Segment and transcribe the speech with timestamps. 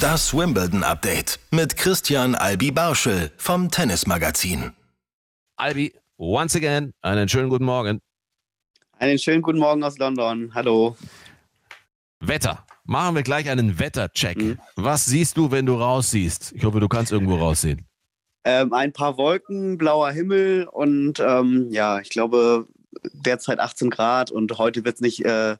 [0.00, 4.72] Das Wimbledon Update mit Christian Albi Barschel vom Tennismagazin.
[5.56, 8.00] Albi, once again, einen schönen guten Morgen.
[8.98, 10.54] Einen schönen guten Morgen aus London.
[10.54, 10.98] Hallo.
[12.20, 12.66] Wetter.
[12.84, 14.36] Machen wir gleich einen Wettercheck.
[14.36, 14.58] Mhm.
[14.76, 16.52] Was siehst du, wenn du raussiehst?
[16.52, 17.86] Ich hoffe, du kannst irgendwo raussehen.
[18.44, 22.68] Ähm, ein paar Wolken, blauer Himmel und ähm, ja, ich glaube
[23.14, 25.56] derzeit 18 Grad und heute wird es nicht äh,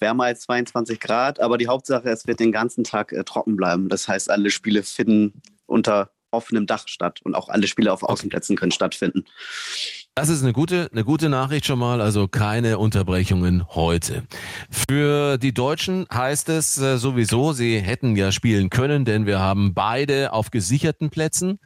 [0.00, 3.88] wärmer als 22 Grad, aber die Hauptsache, es wird den ganzen Tag äh, trocken bleiben.
[3.88, 8.56] Das heißt, alle Spiele finden unter offenem Dach statt und auch alle Spiele auf Außenplätzen
[8.56, 9.24] können stattfinden.
[10.14, 14.22] Das ist eine gute, eine gute Nachricht schon mal, also keine Unterbrechungen heute.
[14.70, 19.74] Für die Deutschen heißt es äh, sowieso, sie hätten ja spielen können, denn wir haben
[19.74, 21.58] beide auf gesicherten Plätzen,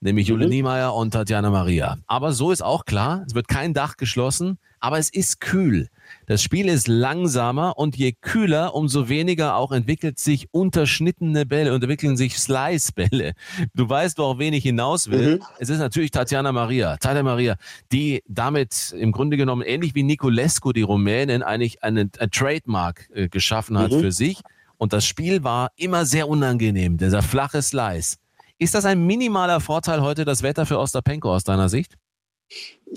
[0.00, 0.50] nämlich Jule Mhm.
[0.50, 1.98] Niemeyer und Tatjana Maria.
[2.06, 5.88] Aber so ist auch klar, es wird kein Dach geschlossen, aber es ist kühl.
[6.26, 12.16] Das Spiel ist langsamer und je kühler, umso weniger auch entwickelt sich unterschnittene Bälle, entwickeln
[12.16, 13.32] sich Slice-Bälle.
[13.74, 15.36] Du weißt, worauf wen ich hinaus will.
[15.36, 15.42] Mhm.
[15.58, 17.56] Es ist natürlich Tatjana Maria, Tatjana Maria,
[17.92, 23.28] die damit im Grunde genommen ähnlich wie Niculescu, die Rumänin, eigentlich einen ein Trademark äh,
[23.28, 24.00] geschaffen hat Mhm.
[24.00, 24.40] für sich.
[24.76, 28.16] Und das Spiel war immer sehr unangenehm, dieser flache Slice.
[28.58, 31.94] Ist das ein minimaler Vorteil heute, das Wetter für Ostapenko aus deiner Sicht?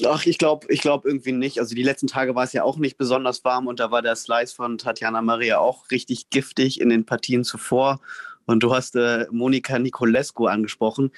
[0.05, 1.59] Ach, ich glaube ich glaub irgendwie nicht.
[1.59, 4.15] Also die letzten Tage war es ja auch nicht besonders warm und da war der
[4.15, 7.99] Slice von Tatjana Maria auch richtig giftig in den Partien zuvor.
[8.45, 11.11] Und du hast äh, Monika Nicolescu angesprochen.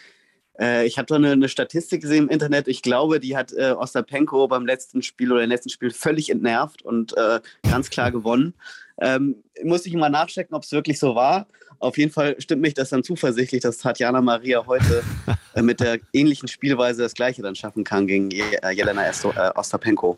[0.59, 2.67] Äh, ich habe da eine, eine Statistik gesehen im Internet.
[2.67, 6.81] Ich glaube, die hat äh, Ostapenko beim letzten Spiel oder im letzten Spiel völlig entnervt
[6.81, 8.53] und äh, ganz klar gewonnen.
[9.02, 11.47] Ähm, muss ich mal nachchecken, ob es wirklich so war.
[11.80, 15.03] Auf jeden Fall stimmt mich das dann zuversichtlich, dass Tatjana Maria heute
[15.55, 19.11] äh, mit der ähnlichen Spielweise das Gleiche dann schaffen kann gegen äh, Jelena äh,
[19.55, 20.17] Ostapenko.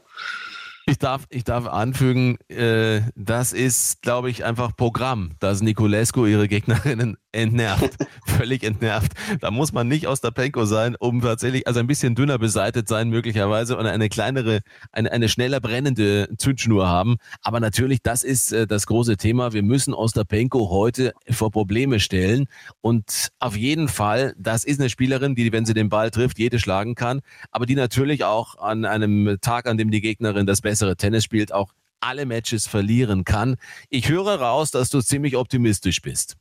[0.88, 6.48] Ich darf, ich darf anfügen, äh, das ist, glaube ich, einfach Programm, dass Niculescu ihre
[6.48, 9.12] Gegnerinnen entnervt, völlig entnervt.
[9.40, 12.88] Da muss man nicht aus der Penko sein, um tatsächlich, also ein bisschen dünner beseitet
[12.88, 17.18] sein möglicherweise und eine kleinere, eine, eine schneller brennende Zündschnur haben.
[17.42, 19.54] Aber natürlich, das ist äh, das große Thema.
[19.54, 22.46] Wir müssen Ostapenko heute vor Probleme stellen.
[22.82, 26.60] Und auf jeden Fall, das ist eine Spielerin, die, wenn sie den Ball trifft, jede
[26.60, 30.96] schlagen kann, aber die natürlich auch an einem Tag, an dem die Gegnerin das bessere
[30.96, 33.56] Tennis spielt, auch alle Matches verlieren kann.
[33.90, 36.36] Ich höre raus, dass du ziemlich optimistisch bist.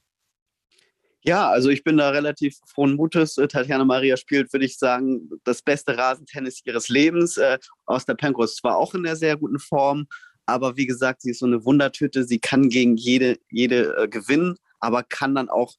[1.27, 3.39] Ja, also ich bin da relativ frohen Mutes.
[3.39, 7.39] Äh, Tatjana Maria spielt, würde ich sagen, das beste Rasentennis ihres Lebens.
[7.39, 10.07] Äh, Ostapenko ist zwar auch in einer sehr guten Form,
[10.45, 12.25] aber wie gesagt, sie ist so eine Wundertüte.
[12.25, 15.73] Sie kann gegen jede, jede äh, gewinnen, aber kann dann auch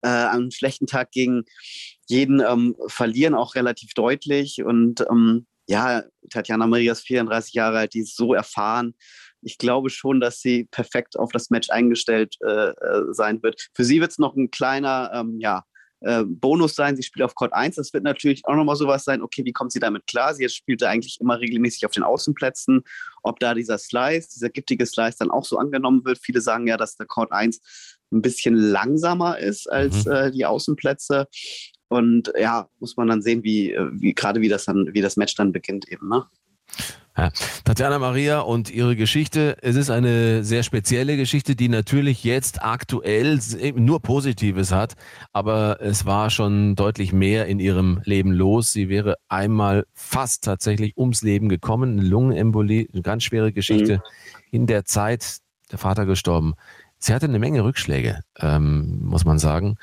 [0.00, 1.44] äh, an einem schlechten Tag gegen
[2.06, 4.62] jeden ähm, verlieren, auch relativ deutlich.
[4.64, 8.94] Und ähm, ja, Tatjana Maria ist 34 Jahre alt, die ist so erfahren.
[9.42, 13.68] Ich glaube schon, dass sie perfekt auf das Match eingestellt äh, äh, sein wird.
[13.74, 15.64] Für sie wird es noch ein kleiner ähm, ja,
[16.00, 16.96] äh, Bonus sein.
[16.96, 17.76] Sie spielt auf Court 1.
[17.76, 19.22] Das wird natürlich auch nochmal sowas sein.
[19.22, 20.34] Okay, wie kommt sie damit klar?
[20.34, 22.82] Sie jetzt spielte eigentlich immer regelmäßig auf den Außenplätzen.
[23.22, 26.18] Ob da dieser Slice, dieser giftige Slice dann auch so angenommen wird.
[26.22, 27.60] Viele sagen ja, dass der Court 1
[28.12, 30.12] ein bisschen langsamer ist als Mhm.
[30.12, 31.26] äh, die Außenplätze.
[31.88, 35.16] Und ja, muss man dann sehen, wie, äh, wie gerade wie das dann, wie das
[35.16, 36.08] Match dann beginnt eben.
[36.08, 36.26] Ne?
[37.18, 37.32] Ja.
[37.64, 39.56] Tatjana Maria und ihre Geschichte.
[39.60, 43.40] Es ist eine sehr spezielle Geschichte, die natürlich jetzt aktuell
[43.74, 44.94] nur Positives hat,
[45.32, 48.72] aber es war schon deutlich mehr in ihrem Leben los.
[48.72, 54.00] Sie wäre einmal fast tatsächlich ums Leben gekommen, eine Lungenembolie, eine ganz schwere Geschichte.
[54.52, 55.38] In der Zeit
[55.72, 56.54] der Vater gestorben.
[57.00, 59.76] Sie hatte eine Menge Rückschläge, ähm, muss man sagen.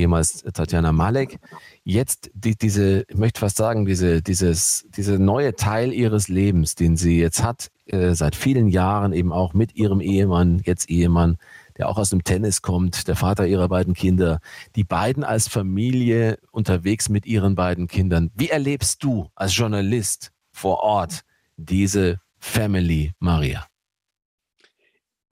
[0.00, 1.38] Ehemals Tatjana Malek.
[1.84, 6.96] Jetzt die, diese, ich möchte fast sagen, diese, dieses, diese neue Teil ihres Lebens, den
[6.96, 11.36] sie jetzt hat, äh, seit vielen Jahren eben auch mit ihrem Ehemann, jetzt Ehemann,
[11.76, 14.40] der auch aus dem Tennis kommt, der Vater ihrer beiden Kinder,
[14.76, 18.30] die beiden als Familie unterwegs mit ihren beiden Kindern.
[18.34, 21.22] Wie erlebst du als Journalist vor Ort
[21.56, 23.66] diese Family Maria?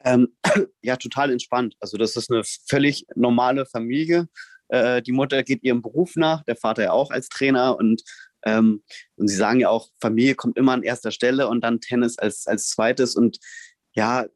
[0.04, 0.28] Ähm,
[0.82, 1.74] ja, total entspannt.
[1.80, 4.28] Also das ist eine völlig normale Familie.
[4.68, 8.02] Äh, die Mutter geht ihrem Beruf nach, der Vater ja auch als Trainer und
[8.44, 8.82] ähm,
[9.16, 12.46] und sie sagen ja auch, Familie kommt immer an erster Stelle und dann Tennis als,
[12.46, 13.16] als zweites.
[13.16, 13.38] Und
[13.94, 14.26] ja,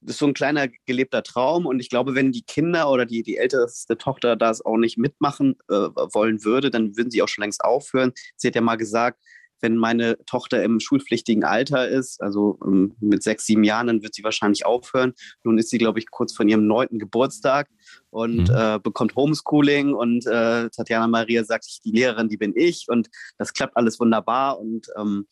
[0.00, 1.66] das ist so ein kleiner gelebter Traum.
[1.66, 5.56] Und ich glaube, wenn die Kinder oder die, die älteste Tochter das auch nicht mitmachen
[5.68, 8.12] äh, wollen würde, dann würden sie auch schon längst aufhören.
[8.36, 9.22] Sie hat ja mal gesagt,
[9.60, 14.14] wenn meine Tochter im schulpflichtigen Alter ist, also ähm, mit sechs, sieben Jahren, dann wird
[14.14, 15.12] sie wahrscheinlich aufhören.
[15.44, 17.68] Nun ist sie, glaube ich, kurz von ihrem neunten Geburtstag
[18.10, 18.54] und Mhm.
[18.54, 23.08] äh, bekommt Homeschooling und äh, Tatjana Maria sagt, die Lehrerin, die bin ich und
[23.38, 25.26] das klappt alles wunderbar und ähm,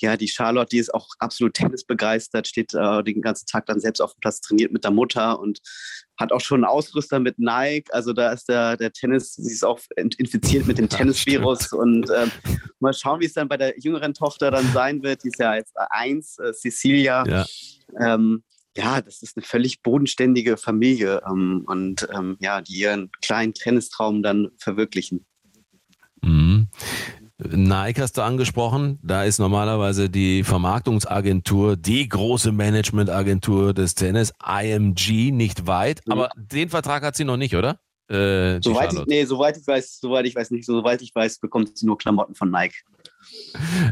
[0.00, 4.00] ja, die Charlotte, die ist auch absolut tennisbegeistert, steht äh, den ganzen Tag dann selbst
[4.00, 5.60] auf dem Platz, trainiert mit der Mutter und
[6.18, 7.92] hat auch schon einen Ausrüster mit Nike.
[7.92, 11.72] Also da ist der, der Tennis, sie ist auch infiziert mit dem Tennisvirus.
[11.72, 12.26] Und äh,
[12.80, 15.24] mal schauen, wie es dann bei der jüngeren Tochter dann sein wird.
[15.24, 17.24] Die ist ja jetzt eins, äh, Cecilia.
[17.26, 17.46] Ja.
[17.98, 18.42] Ähm,
[18.76, 24.22] ja, das ist eine völlig bodenständige Familie ähm, und ähm, ja, die ihren kleinen Tennistraum
[24.22, 25.24] dann verwirklichen.
[26.22, 26.68] Mhm.
[27.38, 28.98] Nike hast du angesprochen.
[29.02, 36.00] Da ist normalerweise die Vermarktungsagentur, die große Managementagentur des Tennis, IMG, nicht weit.
[36.06, 36.12] Mhm.
[36.12, 37.78] Aber den Vertrag hat sie noch nicht, oder?
[38.08, 41.76] Äh, soweit, ich, nee, soweit ich weiß, soweit ich weiß nicht, soweit ich weiß, bekommt
[41.76, 42.84] sie nur Klamotten von Nike.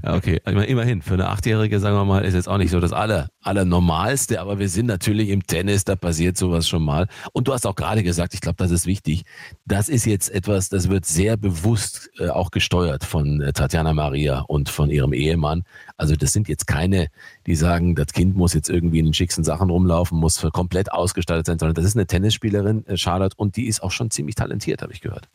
[0.03, 3.29] Okay, immerhin, für eine Achtjährige, sagen wir mal, ist jetzt auch nicht so das aller,
[3.41, 7.09] Allernormalste, aber wir sind natürlich im Tennis, da passiert sowas schon mal.
[7.33, 9.25] Und du hast auch gerade gesagt, ich glaube, das ist wichtig.
[9.65, 14.41] Das ist jetzt etwas, das wird sehr bewusst äh, auch gesteuert von äh, Tatjana Maria
[14.41, 15.65] und von ihrem Ehemann.
[15.97, 17.09] Also das sind jetzt keine,
[17.47, 21.47] die sagen, das Kind muss jetzt irgendwie in den schicksten Sachen rumlaufen, muss komplett ausgestattet
[21.47, 24.83] sein, sondern das ist eine Tennisspielerin, äh, Charlotte, und die ist auch schon ziemlich talentiert,
[24.83, 25.29] habe ich gehört.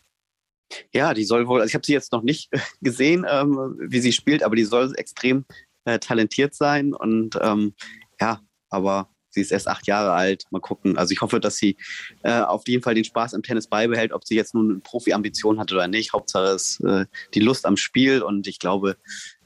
[0.94, 2.50] Ja, die soll wohl, also ich habe sie jetzt noch nicht
[2.82, 5.46] gesehen, ähm, wie sie spielt, aber die soll extrem
[5.86, 7.74] äh, talentiert sein und ähm,
[8.20, 10.44] ja, aber sie ist erst acht Jahre alt.
[10.52, 10.98] Mal gucken.
[10.98, 11.78] Also ich hoffe, dass sie
[12.24, 15.60] äh, auf jeden Fall den Spaß im Tennis beibehält, ob sie jetzt nun eine Profi-Ambition
[15.60, 16.14] hat oder nicht.
[16.14, 18.98] Hauptsache ist äh, die Lust am Spiel und ich glaube,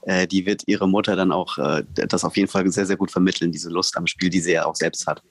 [0.03, 3.11] äh, die wird ihre Mutter dann auch äh, das auf jeden Fall sehr, sehr gut
[3.11, 5.21] vermitteln, diese Lust am Spiel, die sie ja auch selbst hat.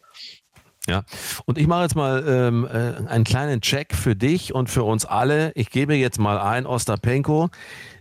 [0.89, 1.05] Ja,
[1.47, 5.05] und ich mache jetzt mal ähm, äh, einen kleinen Check für dich und für uns
[5.05, 5.53] alle.
[5.55, 7.51] Ich gebe jetzt mal ein Ostapenko,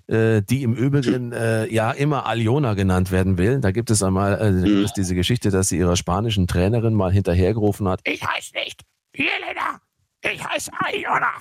[0.07, 3.59] äh, die im Übrigen äh, ja immer Aliona genannt werden will.
[3.61, 7.11] Da gibt es einmal äh, gibt es diese Geschichte, dass sie ihrer spanischen Trainerin mal
[7.11, 8.01] hinterhergerufen hat.
[8.03, 8.81] Ich heiße nicht
[9.15, 9.79] Jelena,
[10.23, 11.33] ich heiße Aliona.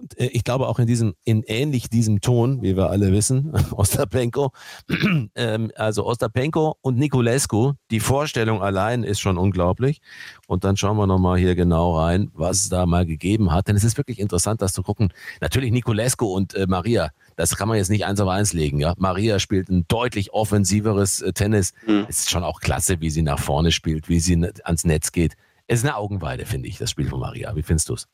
[0.00, 3.52] Und äh, ich glaube auch in diesem, in ähnlich diesem Ton, wie wir alle wissen,
[3.72, 4.52] Ostapenko,
[5.34, 10.00] ähm, also Ostapenko und Niculescu, die Vorstellung allein ist schon unglaublich.
[10.46, 13.68] Und dann schauen wir nochmal hier genau rein, was es da mal gegeben hat.
[13.68, 15.12] Denn es ist wirklich interessant, das zu gucken.
[15.40, 18.80] Natürlich Niculescu und äh, Maria, das kann man jetzt nicht eins auf eins legen.
[18.80, 18.94] Ja?
[18.96, 21.72] Maria spielt ein deutlich offensiveres äh, Tennis.
[21.86, 22.06] Mhm.
[22.08, 25.34] Es ist schon auch klasse, wie sie nach vorne spielt, wie sie ans Netz geht.
[25.66, 27.54] Es ist eine Augenweide, finde ich, das Spiel von Maria.
[27.54, 28.08] Wie findest du es?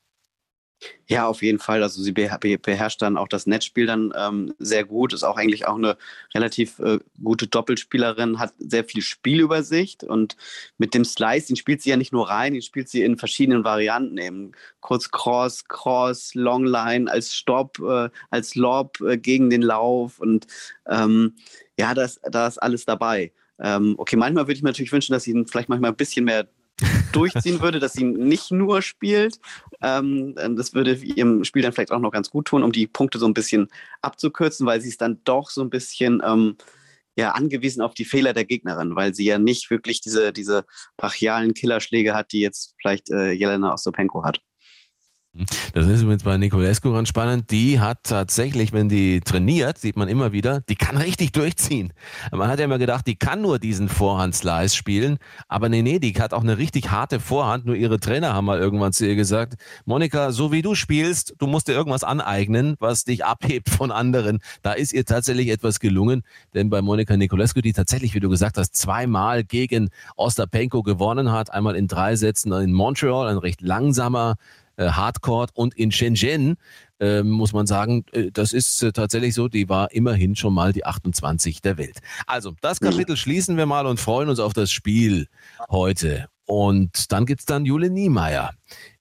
[1.07, 1.81] Ja, auf jeden Fall.
[1.83, 5.77] Also sie beherrscht dann auch das Netzspiel dann ähm, sehr gut, ist auch eigentlich auch
[5.77, 5.97] eine
[6.33, 10.35] relativ äh, gute Doppelspielerin, hat sehr viel Spielübersicht und
[10.77, 13.63] mit dem Slice, den spielt sie ja nicht nur rein, den spielt sie in verschiedenen
[13.63, 14.51] Varianten eben.
[14.81, 20.45] Kurz Cross, Cross, Longline, als Stopp, äh, als Lob äh, gegen den Lauf und
[20.87, 21.35] ähm,
[21.79, 23.31] ja, da ist alles dabei.
[23.59, 26.47] Ähm, okay, manchmal würde ich mir natürlich wünschen, dass sie vielleicht manchmal ein bisschen mehr
[27.11, 29.39] durchziehen würde, dass sie nicht nur spielt.
[29.81, 33.19] Ähm, das würde ihrem Spiel dann vielleicht auch noch ganz gut tun, um die Punkte
[33.19, 33.67] so ein bisschen
[34.01, 36.57] abzukürzen, weil sie ist dann doch so ein bisschen ähm,
[37.17, 40.65] ja, angewiesen auf die Fehler der Gegnerin, weil sie ja nicht wirklich diese, diese
[40.97, 44.39] brachialen Killerschläge hat, die jetzt vielleicht äh, Jelena Ostopenko hat.
[45.73, 47.51] Das ist übrigens bei Nicolescu ganz spannend.
[47.51, 51.93] Die hat tatsächlich, wenn die trainiert, sieht man immer wieder, die kann richtig durchziehen.
[52.31, 55.17] Man hat ja immer gedacht, die kann nur diesen Vorhand-Slice spielen.
[55.47, 57.65] Aber nee, nee, die hat auch eine richtig harte Vorhand.
[57.65, 59.55] Nur ihre Trainer haben mal irgendwann zu ihr gesagt,
[59.85, 64.39] Monika, so wie du spielst, du musst dir irgendwas aneignen, was dich abhebt von anderen.
[64.63, 66.23] Da ist ihr tatsächlich etwas gelungen.
[66.53, 71.53] Denn bei Monika Nicolescu, die tatsächlich, wie du gesagt hast, zweimal gegen Ostapenko gewonnen hat,
[71.53, 74.35] einmal in drei Sätzen in Montreal, ein recht langsamer
[74.77, 76.55] äh, Hardcore und in Shenzhen
[76.99, 80.73] äh, muss man sagen, äh, das ist äh, tatsächlich so, die war immerhin schon mal
[80.73, 81.99] die 28 der Welt.
[82.25, 85.27] Also, das Kapitel schließen wir mal und freuen uns auf das Spiel
[85.69, 86.27] heute.
[86.45, 88.53] Und dann gibt's dann Jule Niemeyer.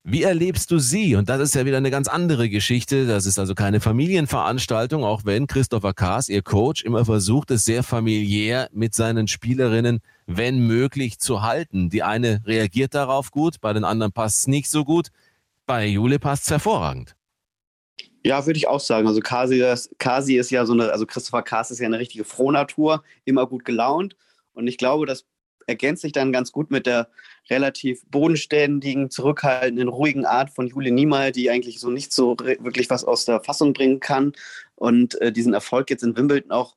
[0.03, 1.15] Wie erlebst du sie?
[1.15, 3.07] Und das ist ja wieder eine ganz andere Geschichte.
[3.07, 7.85] Das ist also keine Familienveranstaltung, auch wenn Christopher Kaas, ihr Coach, immer versucht, es sehr
[7.85, 11.89] familiär mit seinen Spielerinnen, wenn möglich, zu halten.
[11.89, 15.09] Die eine reagiert darauf gut, bei den anderen passt es nicht so gut.
[15.67, 17.17] Bei Jule passt es hervorragend.
[18.25, 19.07] Ja, würde ich auch sagen.
[19.07, 19.63] Also Kasi,
[19.99, 23.65] Kasi ist ja so eine, also Christopher Kasi ist ja eine richtige Frohnatur, immer gut
[23.65, 24.17] gelaunt.
[24.53, 25.27] Und ich glaube, das
[25.67, 27.09] ergänzt sich dann ganz gut mit der
[27.51, 33.05] relativ bodenständigen, zurückhaltenden, ruhigen Art von Jule Niemeyer, die eigentlich so nicht so wirklich was
[33.05, 34.33] aus der Fassung bringen kann
[34.77, 36.77] und äh, diesen Erfolg jetzt in Wimbledon auch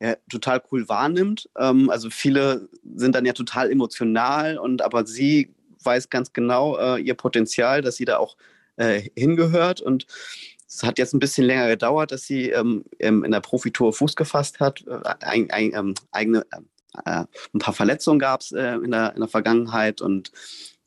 [0.00, 1.48] ja, total cool wahrnimmt.
[1.58, 5.54] Ähm, also viele sind dann ja total emotional und aber sie
[5.86, 8.36] weiß ganz genau äh, ihr Potenzial, dass sie da auch
[8.76, 9.80] äh, hingehört.
[9.80, 10.06] Und
[10.68, 14.60] es hat jetzt ein bisschen länger gedauert, dass sie ähm, in der Profitour Fuß gefasst
[14.60, 14.84] hat.
[14.86, 16.44] Äh, ein, ein, ähm, eigene,
[17.04, 17.24] äh,
[17.54, 20.32] ein paar Verletzungen gab es äh, in, der, in der Vergangenheit und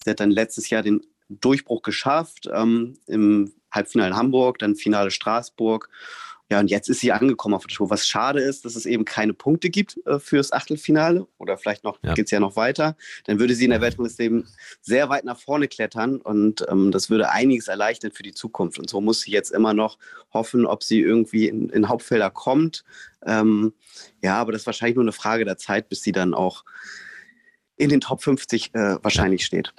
[0.04, 5.12] sie hat dann letztes Jahr den Durchbruch geschafft ähm, im Halbfinale in Hamburg, dann Finale
[5.12, 5.90] Straßburg.
[6.52, 7.92] Ja, und jetzt ist sie angekommen auf der Tour.
[7.92, 12.00] Was schade ist, dass es eben keine Punkte gibt äh, fürs Achtelfinale oder vielleicht noch
[12.02, 12.16] ja.
[12.16, 12.98] geht es ja noch weiter.
[13.26, 14.48] Dann würde sie in der Weltrangliste eben
[14.82, 18.80] sehr weit nach vorne klettern und ähm, das würde einiges erleichtern für die Zukunft.
[18.80, 20.00] Und so muss sie jetzt immer noch
[20.34, 22.84] hoffen, ob sie irgendwie in, in Hauptfelder kommt.
[23.24, 23.74] Ähm,
[24.24, 26.66] ja, aber das ist wahrscheinlich nur eine Frage der Zeit, bis sie dann auch
[27.78, 29.74] in den Top 50 äh, wahrscheinlich steht.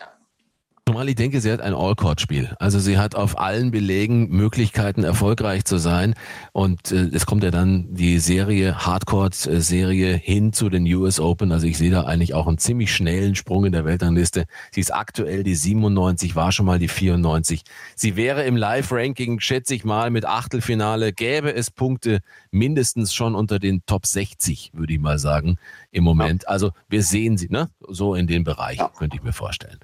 [1.08, 2.54] Ich denke, sie hat ein All-Court-Spiel.
[2.58, 6.14] Also sie hat auf allen Belegen Möglichkeiten, erfolgreich zu sein.
[6.52, 11.52] Und äh, es kommt ja dann die Serie, Hardcourt-Serie hin zu den US Open.
[11.52, 14.46] Also ich sehe da eigentlich auch einen ziemlich schnellen Sprung in der Weltrangliste.
[14.72, 17.62] Sie ist aktuell die 97, war schon mal die 94.
[17.94, 22.20] Sie wäre im Live-Ranking, schätze ich mal, mit Achtelfinale, gäbe es Punkte
[22.50, 25.56] mindestens schon unter den Top 60, würde ich mal sagen,
[25.90, 26.48] im Moment.
[26.48, 27.70] Also wir sehen sie, ne?
[27.88, 29.78] So in den Bereichen, könnte ich mir vorstellen.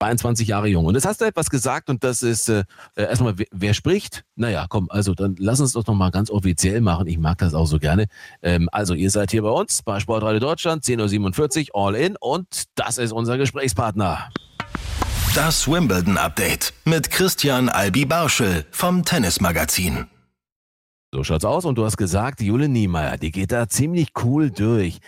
[0.00, 0.86] 22 Jahre jung.
[0.86, 2.64] Und jetzt hast du etwas gesagt und das ist äh,
[2.96, 4.24] äh erstmal, wer, wer, spricht?
[4.34, 7.06] Naja, komm, also dann lass uns das doch mal ganz offiziell machen.
[7.06, 8.06] Ich mag das auch so gerne.
[8.42, 12.64] Ähm, also ihr seid hier bei uns bei Sportradio Deutschland, 10.47 Uhr, All In und
[12.76, 14.30] das ist unser Gesprächspartner.
[15.34, 20.06] Das Wimbledon Update mit Christian Albi Barschel vom Tennismagazin.
[21.12, 24.98] So schaut's aus und du hast gesagt, Jule Niemeyer, die geht da ziemlich cool durch.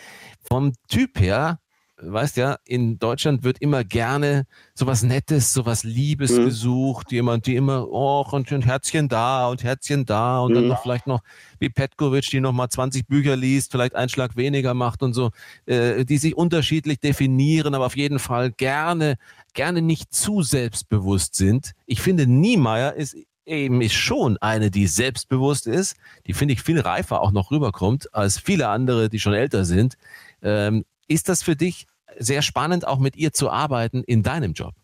[0.42, 1.61] Vom Typ her
[2.02, 4.44] weißt ja, in Deutschland wird immer gerne
[4.74, 6.44] sowas Nettes, sowas Liebes mhm.
[6.46, 7.12] gesucht.
[7.12, 10.54] Jemand, die immer, oh, und ein Herzchen da und Herzchen da und mhm.
[10.56, 11.20] dann noch vielleicht noch
[11.58, 15.30] wie Petkovic, die noch mal 20 Bücher liest, vielleicht einen Schlag weniger macht und so,
[15.66, 19.16] äh, die sich unterschiedlich definieren, aber auf jeden Fall gerne,
[19.54, 21.72] gerne nicht zu selbstbewusst sind.
[21.86, 26.80] Ich finde, Niemeyer ist eben ist schon eine, die selbstbewusst ist, die finde ich viel
[26.80, 29.96] reifer auch noch rüberkommt als viele andere, die schon älter sind.
[30.42, 31.86] Ähm, ist das für dich
[32.18, 34.74] sehr spannend, auch mit ihr zu arbeiten in deinem Job.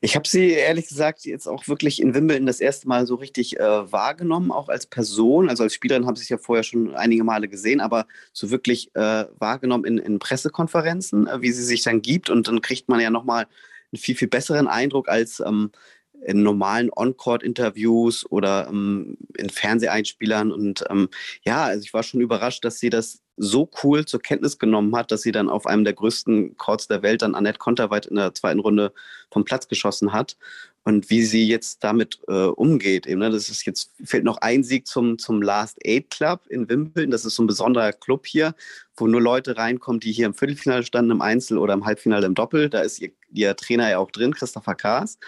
[0.00, 3.60] Ich habe sie ehrlich gesagt jetzt auch wirklich in Wimbledon das erste Mal so richtig
[3.60, 5.50] äh, wahrgenommen, auch als Person.
[5.50, 9.26] Also als Spielerin habe ich ja vorher schon einige Male gesehen, aber so wirklich äh,
[9.38, 12.30] wahrgenommen in, in Pressekonferenzen, äh, wie sie sich dann gibt.
[12.30, 13.46] Und dann kriegt man ja nochmal
[13.92, 15.70] einen viel, viel besseren Eindruck als ähm,
[16.24, 20.52] in normalen On-Court-Interviews oder ähm, in Fernseheinspielern.
[20.52, 21.08] Und ähm,
[21.44, 25.10] ja, also ich war schon überrascht, dass sie das so cool zur Kenntnis genommen hat,
[25.10, 28.34] dass sie dann auf einem der größten Courts der Welt dann Annette Konterweit in der
[28.34, 28.92] zweiten Runde
[29.30, 30.36] vom Platz geschossen hat
[30.82, 33.06] und wie sie jetzt damit äh, umgeht.
[33.06, 33.30] Eben, ne?
[33.30, 37.10] Das ist jetzt fehlt noch ein Sieg zum, zum Last Eight Club in Wimbledon.
[37.10, 38.54] Das ist so ein besonderer Club hier,
[38.96, 42.34] wo nur Leute reinkommen, die hier im Viertelfinale standen im Einzel oder im Halbfinale im
[42.34, 42.70] Doppel.
[42.70, 45.18] Da ist ihr, ihr Trainer ja auch drin, Christopher Kaas.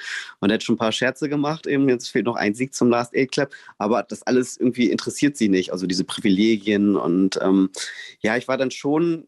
[0.40, 1.66] Und er hat schon ein paar Scherze gemacht.
[1.66, 3.50] Eben jetzt fehlt noch ein Sieg zum Last Eight Club.
[3.76, 5.70] Aber das alles irgendwie interessiert sie nicht.
[5.72, 7.70] Also diese Privilegien und ähm,
[8.20, 9.26] ja, ich war dann schon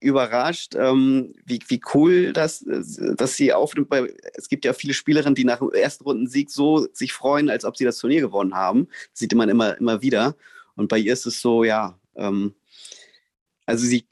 [0.00, 3.88] überrascht, ähm, wie, wie cool das, dass sie aufnimmt.
[4.34, 7.76] Es gibt ja viele Spielerinnen, die nach dem ersten Rundensieg so sich freuen, als ob
[7.76, 8.88] sie das Turnier gewonnen haben.
[9.10, 10.36] Das sieht man immer, immer wieder.
[10.74, 12.54] Und bei ihr ist es so, ja, ähm,
[13.66, 14.04] also sie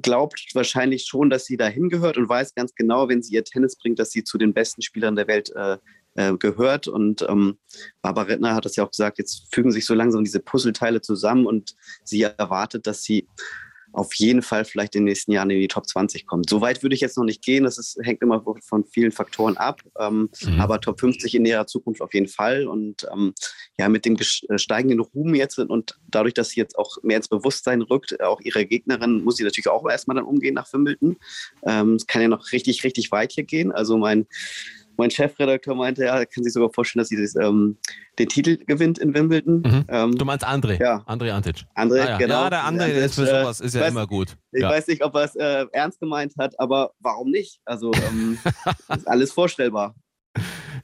[0.00, 3.76] glaubt wahrscheinlich schon, dass sie da hingehört und weiß ganz genau, wenn sie ihr Tennis
[3.76, 5.78] bringt, dass sie zu den besten Spielern der Welt äh,
[6.14, 6.88] äh, gehört.
[6.88, 7.58] Und ähm,
[8.02, 11.46] Barbara Rettner hat das ja auch gesagt, jetzt fügen sich so langsam diese Puzzleteile zusammen
[11.46, 13.28] und sie erwartet, dass sie
[13.92, 16.48] auf jeden Fall vielleicht in den nächsten Jahren in die Top 20 kommt.
[16.48, 17.64] So weit würde ich jetzt noch nicht gehen.
[17.64, 19.80] Das ist, hängt immer von vielen Faktoren ab.
[19.98, 20.60] Ähm, mhm.
[20.60, 22.66] Aber Top 50 in näherer Zukunft auf jeden Fall.
[22.66, 23.34] Und ähm,
[23.78, 27.28] ja, mit dem äh, steigenden Ruhm jetzt und dadurch, dass sie jetzt auch mehr ins
[27.28, 31.16] Bewusstsein rückt, auch ihre Gegnerin, muss sie natürlich auch erstmal dann umgehen nach Wimbledon.
[31.64, 33.72] Ähm, es kann ja noch richtig, richtig weit hier gehen.
[33.72, 34.26] Also mein
[34.98, 37.78] mein Chefredakteur meinte, ja, er kann sich sogar vorstellen, dass sie das, ähm,
[38.18, 39.62] den Titel gewinnt in Wimbledon.
[39.62, 39.84] Mhm.
[39.88, 40.80] Ähm, du meinst André?
[40.80, 41.04] Ja.
[41.06, 41.64] André Antic.
[41.74, 42.16] André, ah, ja.
[42.18, 42.42] genau.
[42.44, 44.36] Ja, der André ist für sowas, ist ja weiß, immer gut.
[44.52, 44.70] Ich ja.
[44.70, 47.60] weiß nicht, ob er es äh, ernst gemeint hat, aber warum nicht?
[47.64, 48.38] Also ähm,
[48.96, 49.94] ist alles vorstellbar.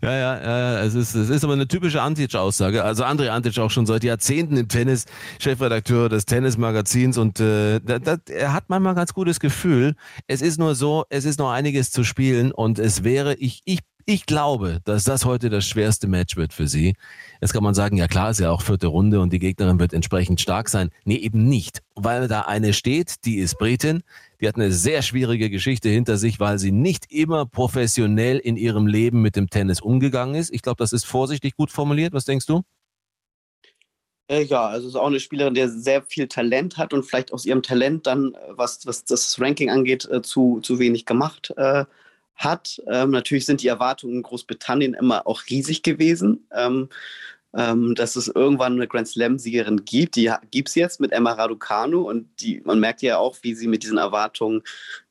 [0.02, 2.84] Ja, ja, ja, es ist, es ist aber eine typische Antic-Aussage.
[2.84, 5.06] Also André Antic auch schon seit Jahrzehnten im Tennis,
[5.40, 9.94] Chefredakteur des Tennismagazins und äh, da, da, er hat manchmal ein ganz gutes Gefühl.
[10.26, 13.80] Es ist nur so, es ist noch einiges zu spielen und es wäre, ich, ich
[14.06, 16.94] ich glaube, dass das heute das schwerste Match wird für sie.
[17.40, 19.92] Jetzt kann man sagen, ja klar, ist ja auch vierte Runde und die Gegnerin wird
[19.92, 20.90] entsprechend stark sein.
[21.04, 24.02] Nee, eben nicht, weil da eine steht, die ist Britin,
[24.40, 28.86] die hat eine sehr schwierige Geschichte hinter sich, weil sie nicht immer professionell in ihrem
[28.86, 30.52] Leben mit dem Tennis umgegangen ist.
[30.52, 32.12] Ich glaube, das ist vorsichtig gut formuliert.
[32.12, 32.62] Was denkst du?
[34.28, 37.44] Äh, ja, also ist auch eine Spielerin, die sehr viel Talent hat und vielleicht aus
[37.44, 41.84] ihrem Talent dann, äh, was, was das Ranking angeht, äh, zu, zu wenig gemacht äh,
[42.36, 42.80] hat.
[42.86, 46.46] Ähm, natürlich sind die Erwartungen in Großbritannien immer auch riesig gewesen.
[46.52, 46.88] Ähm,
[47.56, 50.16] ähm, dass es irgendwann eine Grand Slam-Siegerin gibt.
[50.16, 53.68] Die gibt es jetzt mit Emma Raducanu und die, man merkt ja auch, wie sie
[53.68, 54.62] mit diesen Erwartungen,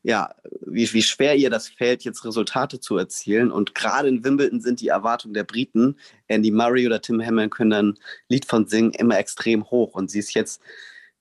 [0.04, 3.52] ja, wie, wie schwer ihr das fällt, jetzt Resultate zu erzielen.
[3.52, 7.74] Und gerade in Wimbledon sind die Erwartungen der Briten, Andy Murray oder Tim Hammond können
[7.74, 9.94] ein Lied von singen, immer extrem hoch.
[9.94, 10.62] Und sie ist jetzt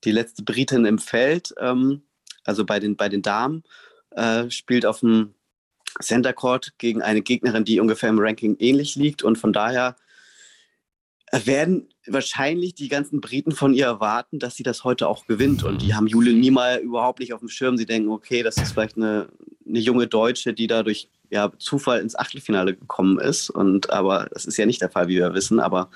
[0.05, 2.03] die letzte Britin im Feld, ähm,
[2.45, 3.63] also bei den, bei den Damen,
[4.11, 5.35] äh, spielt auf dem
[6.01, 9.23] Center Court gegen eine Gegnerin, die ungefähr im Ranking ähnlich liegt.
[9.23, 9.97] Und von daher
[11.33, 15.65] werden wahrscheinlich die ganzen Briten von ihr erwarten, dass sie das heute auch gewinnt.
[15.65, 17.77] Und die haben Jule Niemeyer überhaupt nicht auf dem Schirm.
[17.77, 19.29] Sie denken, okay, das ist vielleicht eine,
[19.67, 23.49] eine junge Deutsche, die dadurch ja, Zufall ins Achtelfinale gekommen ist.
[23.49, 25.61] Und aber das ist ja nicht der Fall, wie wir wissen.
[25.61, 25.91] Aber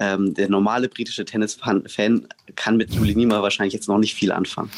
[0.00, 1.84] ähm, der normale britische Tennisfan
[2.56, 4.70] kann mit Jule Niemeyer wahrscheinlich jetzt noch nicht viel anfangen.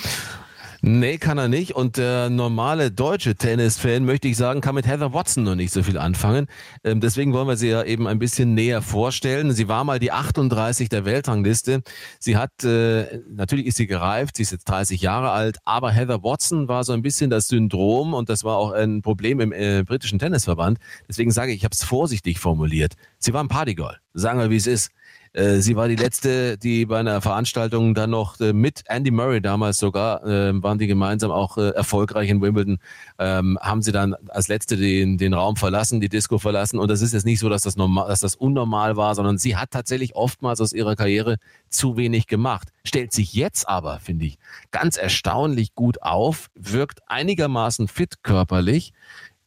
[0.87, 1.75] Nee, kann er nicht.
[1.75, 5.83] Und der normale deutsche Tennis-Fan, möchte ich sagen, kann mit Heather Watson noch nicht so
[5.83, 6.47] viel anfangen.
[6.85, 9.53] Ähm, deswegen wollen wir sie ja eben ein bisschen näher vorstellen.
[9.53, 11.81] Sie war mal die 38 der Weltrangliste.
[12.19, 16.23] Sie hat, äh, natürlich ist sie gereift, sie ist jetzt 30 Jahre alt, aber Heather
[16.23, 19.85] Watson war so ein bisschen das Syndrom und das war auch ein Problem im äh,
[19.87, 20.79] britischen Tennisverband.
[21.09, 22.93] Deswegen sage ich, ich habe es vorsichtig formuliert.
[23.19, 23.97] Sie war ein Partygirl.
[24.13, 24.91] Sagen wir, wie es ist.
[25.35, 29.41] Äh, sie war die letzte, die bei einer Veranstaltung dann noch äh, mit Andy Murray
[29.41, 32.79] damals sogar, äh, waren die gemeinsam auch äh, erfolgreich in Wimbledon,
[33.19, 36.79] ähm, haben sie dann als letzte den, den Raum verlassen, die Disco verlassen.
[36.79, 39.57] Und das ist jetzt nicht so, dass das, normal, dass das unnormal war, sondern sie
[39.57, 41.39] hat tatsächlich oftmals aus ihrer Karriere
[41.69, 42.69] zu wenig gemacht.
[42.85, 44.39] Stellt sich jetzt aber, finde ich,
[44.71, 48.93] ganz erstaunlich gut auf, wirkt einigermaßen fit körperlich.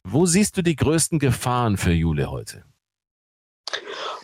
[0.04, 2.64] Wo siehst du die größten Gefahren für Jule heute?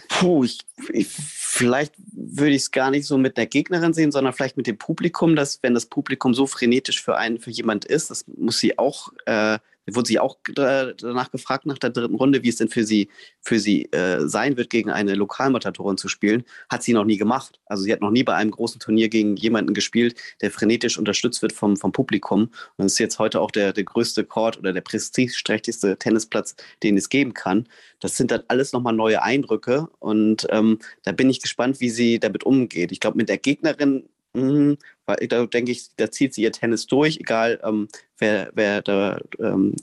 [0.08, 0.60] Puh, ich,
[0.92, 1.08] ich
[1.54, 4.76] vielleicht würde ich es gar nicht so mit der Gegnerin sehen, sondern vielleicht mit dem
[4.76, 8.76] Publikum, dass wenn das Publikum so frenetisch für einen, für jemand ist, das muss sie
[8.76, 9.58] auch äh,
[9.90, 13.08] wurde sie auch danach gefragt nach der dritten Runde, wie es denn für sie,
[13.40, 16.44] für sie äh, sein wird, gegen eine Lokalmatatorin zu spielen.
[16.70, 17.60] Hat sie noch nie gemacht.
[17.66, 21.42] Also sie hat noch nie bei einem großen Turnier gegen jemanden gespielt, der frenetisch unterstützt
[21.42, 22.50] wird vom, vom Publikum.
[22.76, 26.96] Und es ist jetzt heute auch der, der größte Court oder der prestigeträchtigste Tennisplatz, den
[26.96, 27.68] es geben kann.
[28.00, 32.18] Das sind dann alles nochmal neue Eindrücke und ähm, da bin ich gespannt, wie sie
[32.18, 32.92] damit umgeht.
[32.92, 36.86] Ich glaube, mit der Gegnerin Mhm, weil da denke ich, da zieht sie ihr Tennis
[36.86, 39.74] durch, egal ähm, wer, wer da ähm,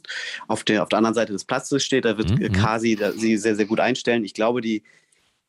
[0.48, 2.06] auf, der, auf der anderen Seite des Platzes steht.
[2.06, 2.52] Da wird mhm.
[2.52, 4.24] Kasi da, sie sehr, sehr gut einstellen.
[4.24, 4.84] Ich glaube, die,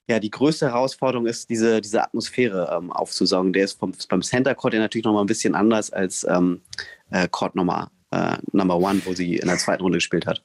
[0.09, 3.53] ja, die größte Herausforderung ist, diese, diese Atmosphäre ähm, aufzusaugen.
[3.53, 6.61] Der ist vom, beim Center Court ja natürlich nochmal ein bisschen anders als ähm,
[7.11, 10.43] äh, Court Nummer, äh, Number One, wo sie in der zweiten Runde gespielt hat.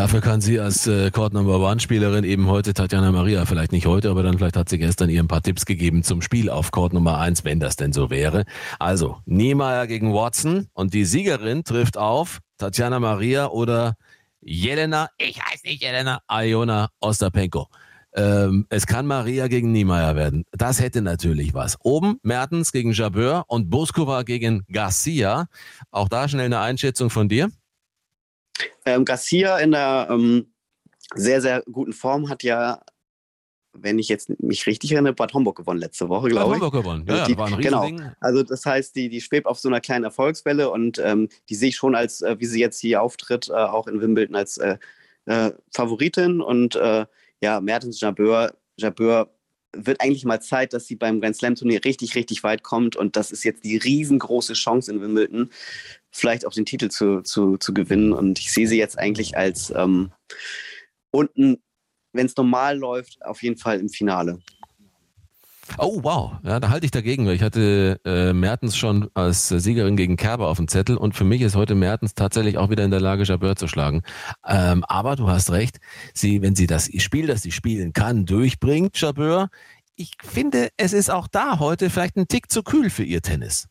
[0.00, 3.84] Dafür kann sie als äh, Court Number One Spielerin eben heute Tatjana Maria, vielleicht nicht
[3.84, 6.70] heute, aber dann vielleicht hat sie gestern ihr ein paar Tipps gegeben zum Spiel auf
[6.70, 8.44] Court Nummer 1, wenn das denn so wäre.
[8.78, 13.96] Also, Niemeyer gegen Watson und die Siegerin trifft auf Tatjana Maria oder
[14.40, 17.68] Jelena, ich heiße nicht Jelena, Iona Ostapenko.
[18.14, 20.46] Ähm, es kann Maria gegen Niemeyer werden.
[20.52, 21.76] Das hätte natürlich was.
[21.82, 25.46] Oben Mertens gegen Jabeur und Boskova gegen Garcia.
[25.90, 27.50] Auch da schnell eine Einschätzung von dir.
[28.94, 30.52] Ähm, Garcia in der ähm,
[31.14, 32.82] sehr, sehr guten Form hat ja,
[33.72, 36.60] wenn ich jetzt mich richtig erinnere, Bad Homburg gewonnen letzte Woche, glaube ich.
[36.60, 37.88] Bad Homburg gewonnen, ja, die, ja, war ein Genau,
[38.20, 41.70] also das heißt, die, die schwebt auf so einer kleinen Erfolgswelle und ähm, die sehe
[41.70, 44.78] ich schon als, äh, wie sie jetzt hier auftritt, äh, auch in Wimbledon als äh,
[45.26, 47.06] äh Favoritin und äh,
[47.40, 49.30] ja, Mertens Jabeur, Jabeur
[49.72, 52.96] wird eigentlich mal Zeit, dass sie beim Grand Slam Turnier richtig, richtig weit kommt.
[52.96, 55.50] Und das ist jetzt die riesengroße Chance in Wimbledon,
[56.10, 58.12] vielleicht auch den Titel zu, zu, zu gewinnen.
[58.12, 60.10] Und ich sehe sie jetzt eigentlich als ähm,
[61.10, 61.62] unten,
[62.12, 64.40] wenn es normal läuft, auf jeden Fall im Finale.
[65.78, 66.32] Oh, wow.
[66.42, 70.48] Ja, da halte ich dagegen, weil ich hatte äh, Mertens schon als Siegerin gegen Kerber
[70.48, 73.22] auf dem Zettel und für mich ist heute Mertens tatsächlich auch wieder in der Lage,
[73.22, 74.02] Jabeur zu schlagen.
[74.46, 75.78] Ähm, aber du hast recht,
[76.12, 79.48] sie, wenn sie das Spiel, das sie spielen kann, durchbringt, Jabeur,
[79.94, 83.68] ich finde, es ist auch da heute vielleicht ein Tick zu kühl für ihr Tennis.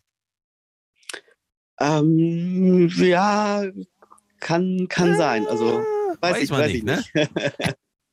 [1.80, 3.64] Ähm, ja,
[4.40, 5.48] kann, kann sein.
[5.48, 5.82] Also
[6.22, 7.16] weiß, weiß ich, weiß nicht, ich nicht.
[7.16, 7.30] Ne?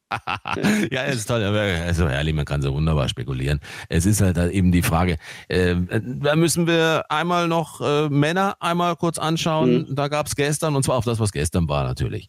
[0.91, 1.43] ja, es ist toll.
[1.43, 3.61] Also ehrlich, man kann so wunderbar spekulieren.
[3.89, 5.17] Es ist halt eben die Frage.
[5.49, 9.87] Äh, da müssen wir einmal noch äh, Männer einmal kurz anschauen.
[9.89, 9.95] Mhm.
[9.95, 12.29] Da gab es gestern, und zwar auf das, was gestern war natürlich.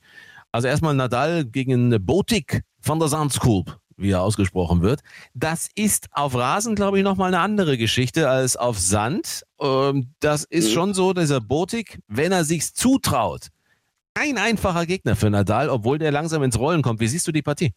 [0.52, 5.02] Also erstmal Nadal gegen Botik von der Sandskulp, wie er ausgesprochen wird.
[5.34, 9.44] Das ist auf Rasen, glaube ich, nochmal eine andere Geschichte als auf Sand.
[9.60, 10.74] Ähm, das ist mhm.
[10.74, 13.48] schon so, dieser Botik, wenn er sich's zutraut,
[14.14, 17.00] kein einfacher Gegner für Nadal, obwohl der langsam ins Rollen kommt.
[17.00, 17.74] Wie siehst du die Partie?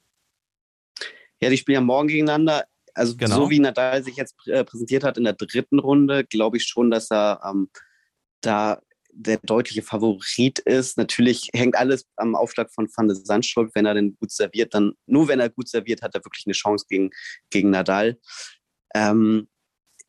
[1.41, 2.65] Ja, die spielen ja morgen gegeneinander.
[2.95, 3.37] Also genau.
[3.37, 6.91] so wie Nadal sich jetzt äh, präsentiert hat in der dritten Runde, glaube ich schon,
[6.91, 7.69] dass er ähm,
[8.41, 8.81] da
[9.13, 10.97] der deutliche Favorit ist.
[10.97, 13.71] Natürlich hängt alles am Aufschlag von Van de Sandschulp.
[13.75, 16.55] Wenn er denn gut serviert, dann nur wenn er gut serviert, hat er wirklich eine
[16.55, 17.11] Chance gegen,
[17.51, 18.19] gegen Nadal.
[18.95, 19.49] Ähm,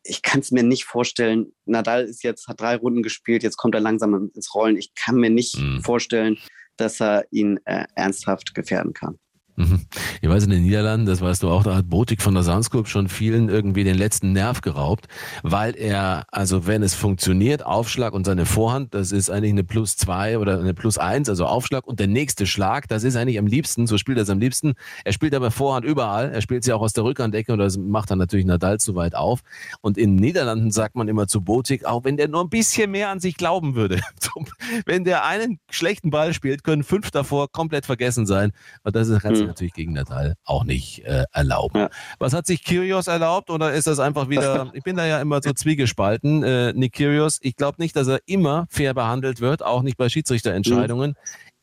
[0.04, 1.52] ich kann es mir nicht vorstellen.
[1.64, 4.76] Nadal ist jetzt, hat drei Runden gespielt, jetzt kommt er langsam ins Rollen.
[4.76, 5.80] Ich kann mir nicht mhm.
[5.82, 6.38] vorstellen,
[6.76, 9.18] dass er ihn äh, ernsthaft gefährden kann.
[9.56, 9.82] Mhm.
[10.22, 12.88] Ich weiß, in den Niederlanden, das weißt du auch, da hat Botik von der Sandscoop
[12.88, 15.08] schon vielen irgendwie den letzten Nerv geraubt,
[15.42, 19.96] weil er, also wenn es funktioniert, Aufschlag und seine Vorhand, das ist eigentlich eine Plus
[19.96, 23.46] zwei oder eine Plus eins, also Aufschlag und der nächste Schlag, das ist eigentlich am
[23.46, 24.72] liebsten, so spielt er es am liebsten.
[25.04, 28.10] Er spielt aber Vorhand überall, er spielt sie auch aus der Rückhandecke und das macht
[28.10, 29.40] dann natürlich Nadal zu weit auf.
[29.82, 32.90] Und in den Niederlanden sagt man immer zu Botik, auch wenn der nur ein bisschen
[32.90, 34.00] mehr an sich glauben würde,
[34.86, 38.52] wenn der einen schlechten Ball spielt, können fünf davor komplett vergessen sein.
[38.82, 39.48] Und das ist mhm.
[39.48, 41.78] natürlich gegen Natal auch nicht äh, erlauben.
[41.78, 41.90] Ja.
[42.18, 45.40] Was hat sich Kyrgios erlaubt oder ist das einfach wieder, ich bin da ja immer
[45.42, 49.82] so zwiegespalten, äh, Nick Kyrgios, ich glaube nicht, dass er immer fair behandelt wird, auch
[49.82, 51.10] nicht bei Schiedsrichterentscheidungen.
[51.10, 51.16] Mhm.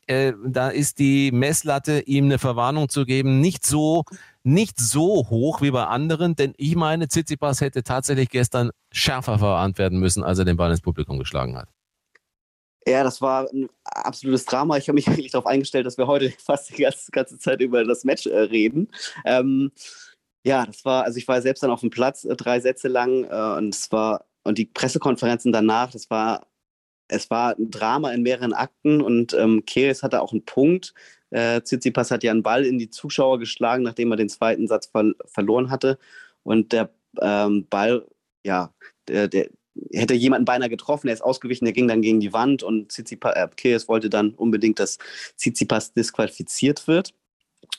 [0.10, 4.06] Äh, da ist die Messlatte, ihm eine Verwarnung zu geben, nicht so,
[4.44, 9.78] nicht so hoch wie bei anderen, denn ich meine, Tsitsipas hätte tatsächlich gestern schärfer verwarnt
[9.78, 11.70] werden müssen, als er den Ball ins Publikum geschlagen hat.
[12.90, 14.78] Ja, das war ein absolutes Drama.
[14.78, 17.84] Ich habe mich wirklich darauf eingestellt, dass wir heute fast die ganze, ganze Zeit über
[17.86, 18.90] das Match äh, reden.
[19.26, 19.72] Ähm,
[20.46, 23.26] ja, das war, also ich war selbst dann auf dem Platz äh, drei Sätze lang
[23.26, 26.48] äh, und es war, und die Pressekonferenzen danach, das war,
[27.10, 30.94] es war ein Drama in mehreren Akten und ähm, Keres hatte auch einen Punkt.
[31.32, 34.88] Äh, Tsitsipas hat ja einen Ball in die Zuschauer geschlagen, nachdem er den zweiten Satz
[34.88, 36.00] ver verloren hatte.
[36.44, 36.90] Und der
[37.22, 38.08] ähm, Ball,
[38.46, 38.74] ja,
[39.08, 39.50] der, der,
[39.94, 43.36] hätte jemanden beinahe getroffen, er ist ausgewichen, der ging dann gegen die Wand und Tsitsipas,
[43.36, 44.98] äh, Kyrgios wollte dann unbedingt, dass
[45.38, 47.14] Tsitsipas disqualifiziert wird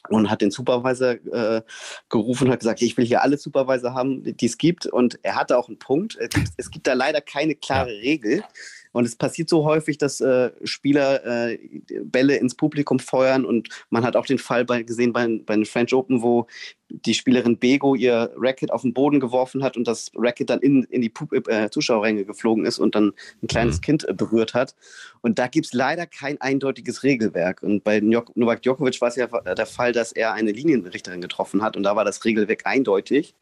[0.09, 1.63] und hat den Supervisor äh,
[2.09, 4.87] gerufen und hat gesagt, ich will hier alle Supervisor haben, die es gibt.
[4.87, 6.17] Und er hatte auch einen Punkt.
[6.19, 8.01] Es gibt, es gibt da leider keine klare ja.
[8.01, 8.43] Regel.
[8.93, 11.59] Und es passiert so häufig, dass äh, Spieler äh,
[12.05, 13.45] Bälle ins Publikum feuern.
[13.45, 16.47] Und man hat auch den Fall bei, gesehen bei, bei den French Open, wo
[16.89, 20.83] die Spielerin Bego ihr Racket auf den Boden geworfen hat und das Racket dann in,
[20.85, 21.13] in die
[21.47, 23.83] äh, Zuschauerränge geflogen ist und dann ein kleines mhm.
[23.83, 24.75] Kind äh, berührt hat.
[25.21, 27.63] Und da gibt es leider kein eindeutiges Regelwerk.
[27.63, 31.77] Und bei Novak Djokovic war es ja der Fall, dass er eine Linienrichterin getroffen hat
[31.77, 33.35] und da war das Regelwerk eindeutig.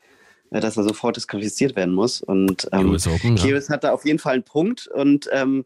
[0.50, 2.22] Äh, dass er sofort disqualifiziert werden muss.
[2.22, 3.74] Und ähm, Open, Kyrgios ja.
[3.74, 4.86] hat da auf jeden Fall einen Punkt.
[4.88, 5.64] Und ähm,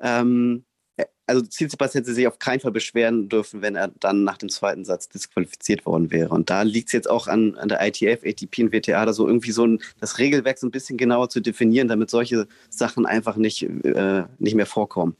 [0.00, 0.64] ähm,
[0.96, 4.50] äh, also Tsitsipas hätte sich auf keinen Fall beschweren dürfen, wenn er dann nach dem
[4.50, 6.28] zweiten Satz disqualifiziert worden wäre.
[6.30, 9.26] Und da liegt es jetzt auch an, an der ITF, ATP und WTA, da so
[9.26, 13.36] irgendwie so ein, das Regelwerk so ein bisschen genauer zu definieren, damit solche Sachen einfach
[13.36, 15.16] nicht, äh, nicht mehr vorkommen.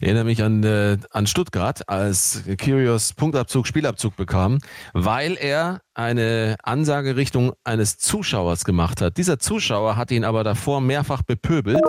[0.00, 4.58] Ich erinnere mich an, äh, an Stuttgart, als Kyrgios Punktabzug, Spielabzug bekam,
[4.92, 9.18] weil er eine Ansage Richtung eines Zuschauers gemacht hat.
[9.18, 11.82] Dieser Zuschauer hat ihn aber davor mehrfach bepöbelt.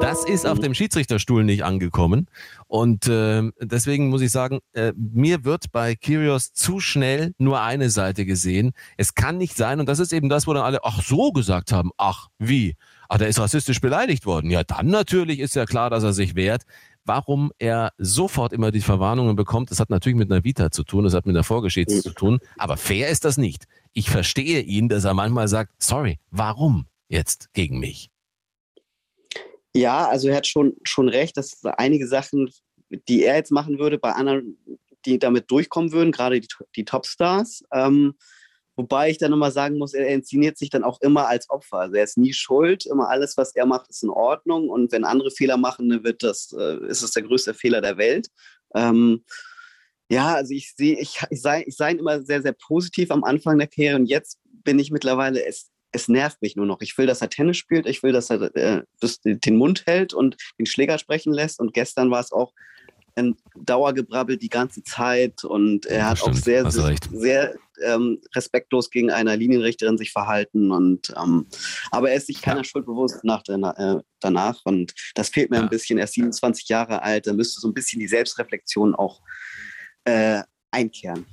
[0.00, 2.26] Das ist auf dem Schiedsrichterstuhl nicht angekommen.
[2.66, 7.90] Und äh, deswegen muss ich sagen, äh, mir wird bei Kyrgios zu schnell nur eine
[7.90, 8.72] Seite gesehen.
[8.96, 11.72] Es kann nicht sein, und das ist eben das, wo dann alle, ach so gesagt
[11.72, 12.74] haben, ach wie,
[13.08, 14.50] ach der ist rassistisch beleidigt worden.
[14.50, 16.62] Ja, dann natürlich ist ja klar, dass er sich wehrt
[17.08, 19.70] warum er sofort immer die Verwarnungen bekommt.
[19.70, 22.02] Das hat natürlich mit einer Vita zu tun, das hat mit der Vorgeschichte mhm.
[22.02, 23.64] zu tun, aber fair ist das nicht.
[23.94, 28.10] Ich verstehe ihn, dass er manchmal sagt, sorry, warum jetzt gegen mich?
[29.74, 32.50] Ja, also er hat schon, schon recht, dass einige Sachen,
[32.90, 34.58] die er jetzt machen würde, bei anderen,
[35.06, 38.14] die damit durchkommen würden, gerade die, die Topstars, ähm,
[38.78, 41.78] Wobei ich dann immer sagen muss, er inszeniert sich dann auch immer als Opfer.
[41.78, 44.68] Also er ist nie schuld, immer alles, was er macht, ist in Ordnung.
[44.68, 47.98] Und wenn andere Fehler machen, dann wird das, äh, ist es der größte Fehler der
[47.98, 48.28] Welt.
[48.76, 49.24] Ähm,
[50.08, 53.58] ja, also ich sehe, ich, ich sei, ich sei immer sehr, sehr positiv am Anfang
[53.58, 56.80] der Karriere und jetzt bin ich mittlerweile, es, es nervt mich nur noch.
[56.80, 58.82] Ich will, dass er Tennis spielt, ich will, dass er äh,
[59.24, 61.58] den Mund hält und den Schläger sprechen lässt.
[61.58, 62.52] Und gestern war es auch
[63.18, 66.36] ein Dauergebrabbel die ganze Zeit und er ja, hat stimmt.
[66.36, 71.46] auch sehr, sehr, sehr ähm, respektlos gegen eine Linienrichterin sich verhalten und ähm,
[71.90, 72.64] aber er ist sich keiner ja.
[72.64, 75.62] Schuld bewusst nach der, äh, danach und das fehlt mir ja.
[75.62, 75.98] ein bisschen.
[75.98, 79.20] Er ist 27 Jahre alt, da müsste so ein bisschen die Selbstreflexion auch
[80.04, 81.26] äh, einkehren.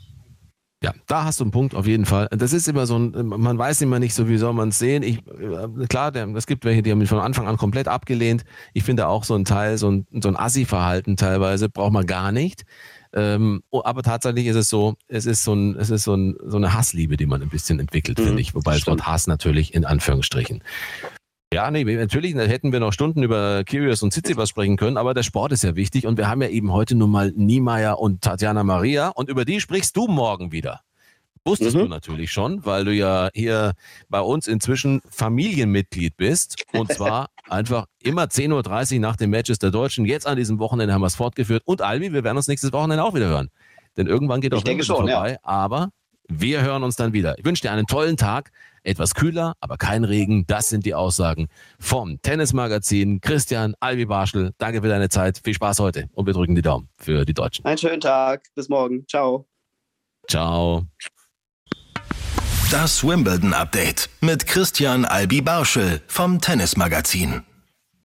[0.83, 2.27] Ja, da hast du einen Punkt auf jeden Fall.
[2.31, 5.03] Das ist immer so ein, man weiß immer nicht so, wie soll man es sehen.
[5.03, 8.43] Ich, äh, klar, es gibt welche, die haben mich von Anfang an komplett abgelehnt.
[8.73, 12.31] Ich finde auch so ein Teil, so ein, so ein Assi-Verhalten teilweise braucht man gar
[12.31, 12.65] nicht.
[13.13, 16.35] Ähm, oh, aber tatsächlich ist es so, es ist so ein, es ist so, ein,
[16.43, 18.53] so eine Hassliebe, die man ein bisschen entwickelt, mhm, finde ich.
[18.53, 20.61] Wobei das Wort Hass natürlich in Anführungsstrichen.
[21.55, 25.23] Ja, nee, natürlich hätten wir noch Stunden über Kyrgios und Tsitsipas sprechen können, aber der
[25.23, 28.65] Sport ist ja wichtig und wir haben ja eben heute nun mal Niemeyer und Tatjana
[28.65, 30.81] Maria und über die sprichst du morgen wieder.
[31.45, 31.83] wusstest mhm.
[31.83, 33.71] du natürlich schon, weil du ja hier
[34.09, 36.61] bei uns inzwischen Familienmitglied bist.
[36.73, 40.03] Und zwar einfach immer 10.30 Uhr nach den Matches der Deutschen.
[40.03, 41.63] Jetzt an diesem Wochenende haben wir es fortgeführt.
[41.63, 43.49] Und Albi, wir werden uns nächstes Wochenende auch wieder hören.
[43.95, 45.31] Denn irgendwann geht auch das vorbei.
[45.31, 45.37] Ja.
[45.43, 45.91] Aber
[46.27, 47.37] wir hören uns dann wieder.
[47.37, 48.51] Ich wünsche dir einen tollen Tag.
[48.85, 50.45] Etwas kühler, aber kein Regen.
[50.47, 51.47] Das sind die Aussagen
[51.79, 53.19] vom Tennismagazin.
[53.19, 55.41] Christian Albi Barschel, danke für deine Zeit.
[55.43, 57.65] Viel Spaß heute und wir drücken die Daumen für die Deutschen.
[57.65, 58.43] Einen schönen Tag.
[58.55, 59.05] Bis morgen.
[59.07, 59.47] Ciao.
[60.27, 60.85] Ciao.
[62.71, 67.43] Das Wimbledon Update mit Christian Albi Barschel vom Tennismagazin.